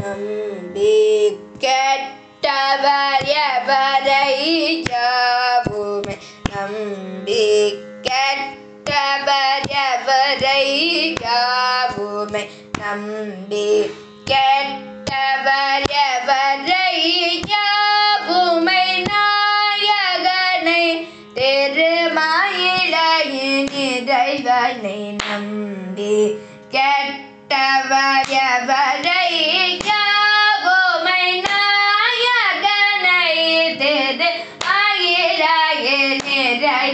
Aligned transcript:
நம்பி 0.00 0.92
கெட்டவர் 1.62 3.26
எவரை 3.42 4.28
யாவுமே 4.90 6.14
நம்பி 6.52 7.44
கெட்டவர் 8.06 9.66
எவரை 9.82 10.62
யாவுமே 11.24 12.42
நம்பி 12.80 13.66
கெட்டவர் 14.30 15.86
எவரை 16.06 16.88
யாவுமை 17.52 18.86
நாயகனை 19.10 20.84
திருமாயிழையின் 22.20 22.94
இறைவனை 23.88 24.98
நம்பி 25.24 26.14
கெட்ட 26.70 27.28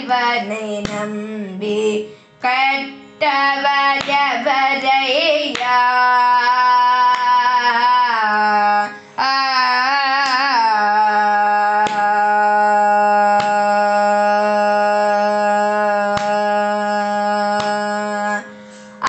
இறைவனை 0.09 0.67
நம்பி 0.89 1.79
கெட்டவர் 2.43 4.11
எவரை 4.19 5.01
யா 5.55 5.79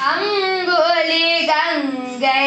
அங்குலி 0.04 1.28
கங்கை 1.50 2.42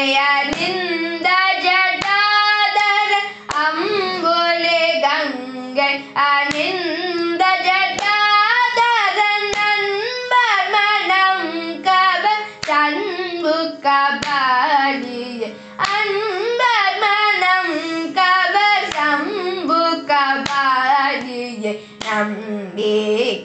கபாலிய 14.13 15.43
அன்பர் 15.89 16.97
மனம் 17.03 17.75
கவர் 18.17 18.89
சம்பு 18.95 19.79
கபாலிய. 20.09 21.65
நம்பி 22.07 22.95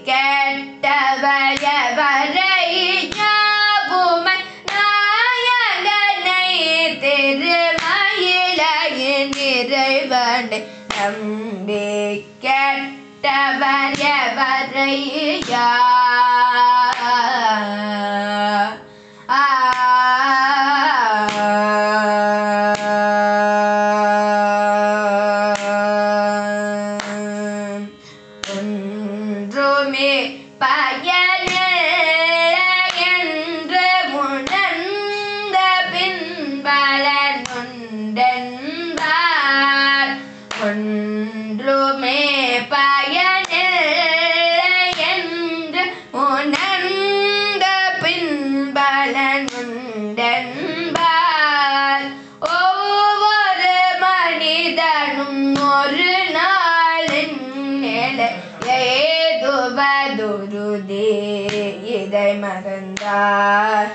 கெட்டவரை 0.08 1.44
ஞாபுமை 3.18 4.38
நாயகனை 4.72 6.48
திருமயிலையின் 7.04 8.16
நிறைவனை 9.38 10.60
நம்பி 10.96 11.86
கெட்டவய 12.46 14.04
வரை 14.40 14.96
யா 15.52 15.70
ஒன்றுமே 29.96 30.16
பயனில்லை 30.62 31.68
என்று 33.12 33.84
உணர்ந்த 34.22 35.58
பின்பலன் 35.94 37.44
உண்டென்பார் 37.60 39.14
ஒன்றுமே 40.66 42.22
பயனில்லை 42.66 42.95
மறந்தார். 62.46 63.92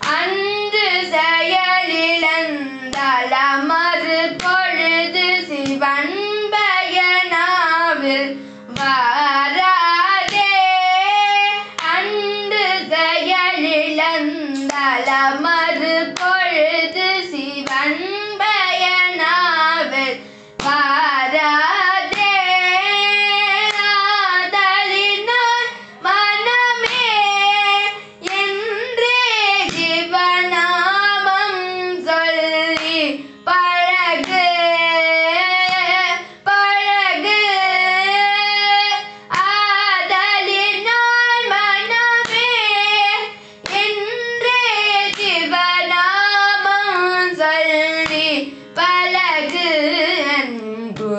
அன்று 0.00 0.88
செயலிழந்தால் 1.10 3.34
அமறு 3.50 4.36
பொழுது 4.38 5.46
சிவன் 5.46 6.16
பயனாவில் 6.50 8.40
வாராதே. 8.80 10.52
அன்று 11.94 12.66
செயலிழந்தால் 12.90 15.08
அமர் 15.22 15.65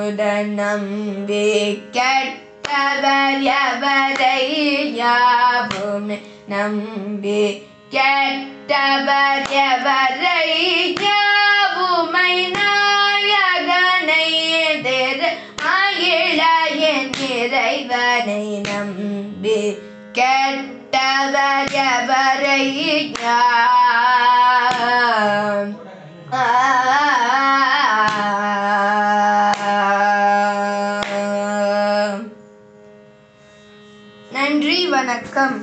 அன்புடன் 0.10 0.52
நம்பி 0.58 1.46
கெட்டவர் 1.96 3.42
எவரை 3.56 4.38
யாவுமே 4.98 6.18
நம்பி 6.48 7.42
கெட்டவர் 7.92 9.44
எவரை 9.64 10.46
யாவுமை 11.04 12.34
நாயகனை 12.56 14.30
எதிர் 14.64 15.28
மகிழையின் 15.66 17.14
இறைவனை 17.34 18.44
நம்பி 18.70 19.60
கெட்டவர் 20.14 21.76
எவரை 21.90 22.64
யா 23.22 23.40
வணக்கம் 35.08 35.58